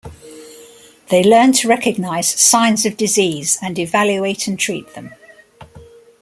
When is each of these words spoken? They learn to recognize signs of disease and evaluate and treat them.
They 1.11 1.21
learn 1.23 1.51
to 1.53 1.67
recognize 1.67 2.27
signs 2.27 2.87
of 2.87 2.97
disease 2.97 3.59
and 3.61 3.77
evaluate 3.77 4.47
and 4.47 4.57
treat 4.57 4.95
them. 4.95 5.13